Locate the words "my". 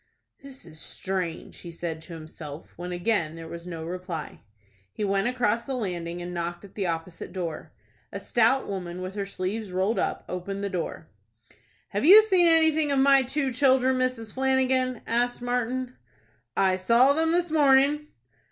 12.97-13.21